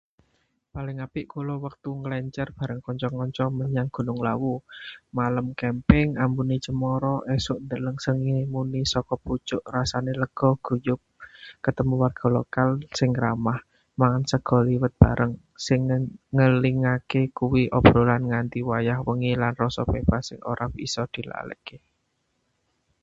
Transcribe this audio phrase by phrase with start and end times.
[0.73, 4.53] Paling apik kulo wektu ngelencer bareng kanca-kanca menyang Gunung Lawu.
[5.17, 9.63] Malem camping, ambune cemara, esuk ndeleng srengenge muni saka pucuk.
[9.75, 11.01] Rasané lega, guyub,
[11.65, 13.59] ketemu warga lokal sing ramah,
[13.99, 15.33] mangan sega liwet bareng.
[15.65, 15.81] Sing
[16.35, 21.77] ngelingaké kuwi obrolan nganti wayah wengi lan rasa bebas sing ora iso dilalekaké.